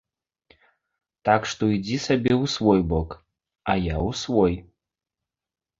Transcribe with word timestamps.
Так 1.29 1.41
што 1.51 1.63
ідзі 1.77 1.97
сабе 2.07 2.33
ў 2.43 2.55
свой 2.55 2.81
бок, 2.95 3.09
а 3.73 3.81
я 3.93 3.97
ў 4.09 4.21
свой. 4.25 4.53